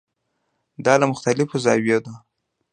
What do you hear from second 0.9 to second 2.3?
له مختلفو زاویو ده.